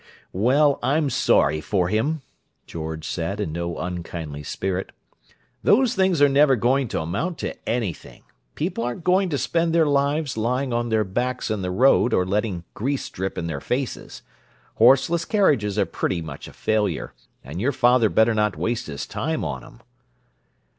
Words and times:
"Well, 0.33 0.79
I'm 0.81 1.11
sorry 1.11 1.61
for 1.61 1.87
him," 1.89 2.23
George 2.65 3.07
said, 3.07 3.39
in 3.39 3.51
no 3.51 3.77
unkindly 3.77 4.41
spirit. 4.41 4.93
"Those 5.61 5.93
things 5.93 6.23
are 6.23 6.27
never 6.27 6.55
going 6.55 6.87
to 6.87 7.01
amount 7.01 7.37
to 7.37 7.55
anything. 7.69 8.23
People 8.55 8.83
aren't 8.83 9.03
going 9.03 9.29
to 9.29 9.37
spend 9.37 9.75
their 9.75 9.85
lives 9.85 10.37
lying 10.37 10.73
on 10.73 10.89
their 10.89 11.03
backs 11.03 11.51
in 11.51 11.61
the 11.61 11.69
road 11.69 12.13
and 12.15 12.27
letting 12.31 12.63
grease 12.73 13.07
drip 13.11 13.37
in 13.37 13.45
their 13.45 13.61
faces. 13.61 14.23
Horseless 14.77 15.23
carriages 15.23 15.77
are 15.77 15.85
pretty 15.85 16.23
much 16.23 16.47
a 16.47 16.53
failure, 16.53 17.13
and 17.43 17.61
your 17.61 17.71
father 17.71 18.09
better 18.09 18.33
not 18.33 18.57
waste 18.57 18.87
his 18.87 19.05
time 19.05 19.45
on 19.45 19.63
'em." 19.63 19.81